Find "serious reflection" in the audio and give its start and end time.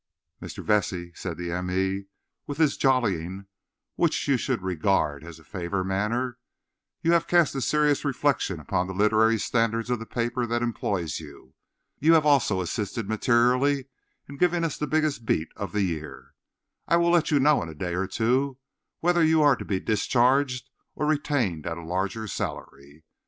7.61-8.59